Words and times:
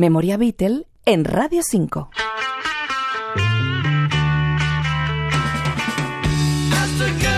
Memoria 0.00 0.38
Beatle 0.38 0.86
en 1.04 1.26
Radio 1.26 1.60
5. 1.62 2.08
Asked 6.72 7.30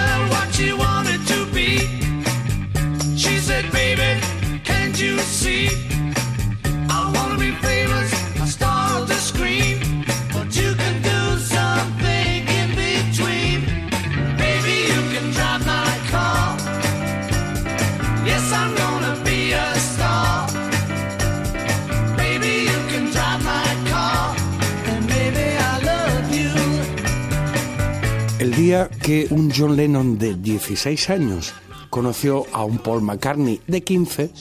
El 28.43 28.57
día 28.57 28.91
que 29.05 29.29
un 29.31 29.53
John 29.57 29.77
Lennon 29.77 30.19
de 30.19 30.35
16 30.35 31.11
años 31.11 31.55
conoció 31.91 32.45
a 32.53 32.65
un 32.65 32.79
Paul 32.79 33.01
McCartney 33.01 33.61
de 33.69 33.85
15, 33.85 34.33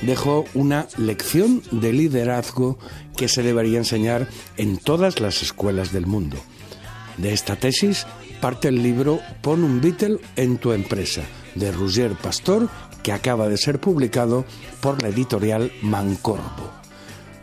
dejó 0.00 0.46
una 0.54 0.88
lección 0.96 1.62
de 1.70 1.92
liderazgo 1.92 2.78
que 3.18 3.28
se 3.28 3.42
debería 3.42 3.76
enseñar 3.76 4.28
en 4.56 4.78
todas 4.78 5.20
las 5.20 5.42
escuelas 5.42 5.92
del 5.92 6.06
mundo. 6.06 6.38
De 7.18 7.34
esta 7.34 7.56
tesis 7.56 8.06
parte 8.40 8.68
el 8.68 8.82
libro 8.82 9.20
Pon 9.42 9.62
un 9.62 9.82
Beatle 9.82 10.20
en 10.36 10.56
tu 10.56 10.72
empresa, 10.72 11.20
de 11.54 11.70
Roger 11.70 12.12
Pastor, 12.12 12.70
que 13.02 13.12
acaba 13.12 13.50
de 13.50 13.58
ser 13.58 13.78
publicado 13.78 14.46
por 14.80 15.02
la 15.02 15.10
editorial 15.10 15.70
Mancorbo. 15.82 16.83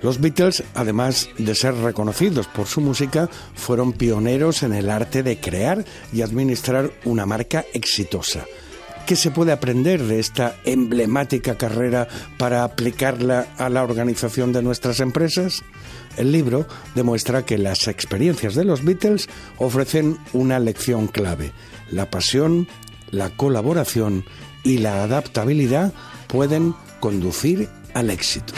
Los 0.01 0.19
Beatles, 0.19 0.63
además 0.73 1.29
de 1.37 1.53
ser 1.53 1.75
reconocidos 1.75 2.47
por 2.47 2.67
su 2.67 2.81
música, 2.81 3.29
fueron 3.53 3.93
pioneros 3.93 4.63
en 4.63 4.73
el 4.73 4.89
arte 4.89 5.21
de 5.21 5.39
crear 5.39 5.85
y 6.12 6.21
administrar 6.21 6.91
una 7.05 7.26
marca 7.26 7.65
exitosa. 7.73 8.45
¿Qué 9.05 9.15
se 9.15 9.31
puede 9.31 9.51
aprender 9.51 10.03
de 10.03 10.20
esta 10.20 10.55
emblemática 10.63 11.57
carrera 11.57 12.07
para 12.37 12.63
aplicarla 12.63 13.48
a 13.57 13.70
la 13.70 13.84
organización 13.84 14.53
de 14.53 14.63
nuestras 14.63 14.99
empresas? 15.01 15.63
El 16.17 16.31
libro 16.31 16.67
demuestra 16.95 17.45
que 17.45 17.57
las 17.57 17.87
experiencias 17.87 18.55
de 18.55 18.65
los 18.65 18.83
Beatles 18.83 19.27
ofrecen 19.57 20.17
una 20.33 20.59
lección 20.59 21.07
clave. 21.07 21.51
La 21.89 22.09
pasión, 22.09 22.67
la 23.11 23.29
colaboración 23.31 24.23
y 24.63 24.77
la 24.77 25.04
adaptabilidad 25.04 25.93
pueden 26.27 26.73
conducir 26.99 27.70
al 27.93 28.09
éxito. 28.09 28.54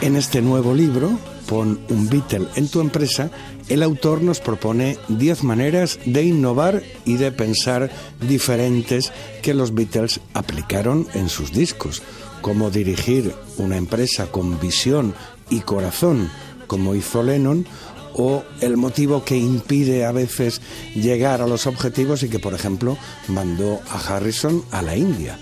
En 0.00 0.16
este 0.16 0.40
nuevo 0.40 0.72
libro, 0.72 1.18
Pon 1.48 1.80
un 1.88 2.08
Beatle 2.08 2.46
en 2.54 2.68
tu 2.68 2.80
empresa, 2.80 3.30
el 3.68 3.82
autor 3.82 4.22
nos 4.22 4.38
propone 4.38 4.98
10 5.08 5.42
maneras 5.42 5.98
de 6.04 6.22
innovar 6.22 6.84
y 7.04 7.16
de 7.16 7.32
pensar 7.32 7.90
diferentes 8.20 9.12
que 9.42 9.52
los 9.52 9.74
Beatles 9.74 10.20
aplicaron 10.32 11.08
en 11.14 11.28
sus 11.28 11.52
discos, 11.52 12.02
como 12.40 12.70
dirigir 12.70 13.34
una 13.58 13.76
empresa 13.76 14.26
con 14.26 14.60
visión 14.60 15.14
y 15.50 15.60
corazón, 15.60 16.30
como 16.68 16.94
hizo 16.94 17.22
Lennon, 17.24 17.66
o 18.14 18.44
el 18.60 18.76
motivo 18.76 19.24
que 19.24 19.36
impide 19.36 20.04
a 20.04 20.12
veces 20.12 20.60
llegar 20.94 21.40
a 21.40 21.46
los 21.46 21.66
objetivos 21.66 22.22
y 22.22 22.28
que, 22.28 22.38
por 22.38 22.54
ejemplo, 22.54 22.96
mandó 23.28 23.80
a 23.90 23.98
Harrison 23.98 24.64
a 24.70 24.82
la 24.82 24.96
India. 24.96 25.38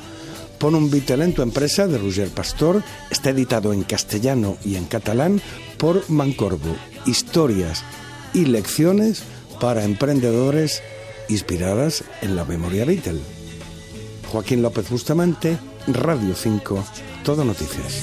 Pon 0.58 0.74
un 0.74 0.90
Beatle 0.90 1.24
en 1.24 1.34
tu 1.34 1.42
empresa 1.42 1.86
de 1.86 1.96
Roger 1.96 2.28
Pastor 2.28 2.82
está 3.10 3.30
editado 3.30 3.72
en 3.72 3.82
castellano 3.82 4.58
y 4.62 4.76
en 4.76 4.84
catalán 4.84 5.40
por 5.78 6.08
Mancorbo. 6.10 6.76
Historias 7.06 7.82
y 8.34 8.44
lecciones 8.44 9.22
para 9.58 9.84
emprendedores 9.84 10.82
inspiradas 11.30 12.04
en 12.20 12.36
la 12.36 12.44
memoria 12.44 12.84
Beatle. 12.84 13.20
Joaquín 14.30 14.62
López 14.62 14.90
Bustamante, 14.90 15.56
Radio 15.86 16.34
5, 16.34 16.84
Todo 17.24 17.44
Noticias. 17.44 18.02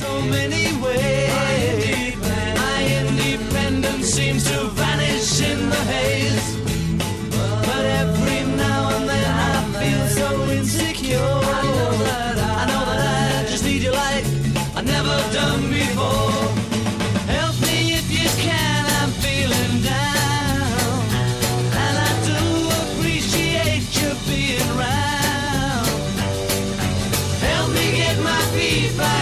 Just 13.75 13.93
like 13.93 14.25
I 14.77 14.81
never 14.81 15.17
done 15.33 15.63
before. 15.69 16.41
Help 17.35 17.55
me 17.67 17.77
if 17.99 18.07
you 18.17 18.27
can, 18.45 18.85
I'm 18.99 19.11
feeling 19.25 19.75
down. 19.83 20.99
And 21.83 21.95
I 22.09 22.11
do 22.29 22.41
appreciate 22.81 23.87
you 23.99 24.09
being 24.29 24.71
round. 24.83 25.87
Help 27.49 27.69
me 27.77 27.85
get 28.01 28.15
my 28.23 28.41
feet 28.55 28.97
back 28.97 29.16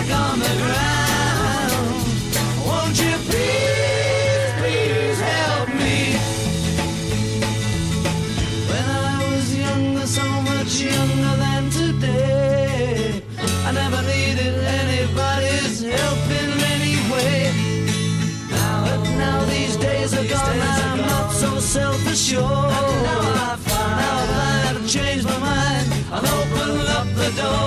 myself 21.76 22.08
ashore. 22.08 22.42
Now 22.42 23.52
I've, 23.52 23.68
now 23.68 24.80
I've 24.80 24.88
changed 24.88 25.26
my 25.26 25.38
mind. 25.40 25.94
I'll 26.12 26.26
open 26.26 26.88
up 26.88 27.08
the 27.16 27.42
door. 27.42 27.65